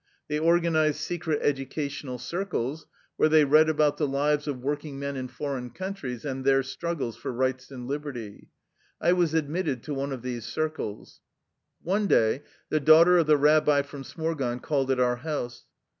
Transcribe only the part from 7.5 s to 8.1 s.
and